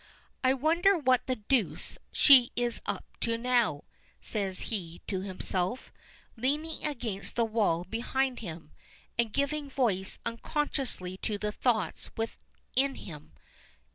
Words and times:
"I 0.43 0.55
wonder 0.55 0.97
what 0.97 1.27
the 1.27 1.35
deuce 1.35 1.99
she's 2.11 2.49
up 2.87 3.05
to 3.19 3.37
now," 3.37 3.83
says 4.19 4.61
he 4.73 4.99
to 5.05 5.21
himself, 5.21 5.93
leaning 6.35 6.83
against 6.83 7.35
the 7.35 7.45
wall 7.45 7.83
behind 7.83 8.39
him, 8.39 8.71
and 9.19 9.31
giving 9.31 9.69
voice 9.69 10.17
unconsciously 10.25 11.17
to 11.17 11.37
the 11.37 11.51
thoughts 11.51 12.09
within 12.17 12.95
him. 12.95 13.33